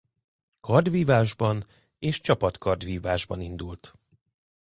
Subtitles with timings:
[0.61, 1.63] Kardvívásban
[1.99, 3.93] és csapat kardvívásban indult.